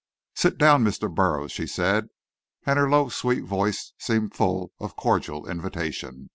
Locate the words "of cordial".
4.79-5.47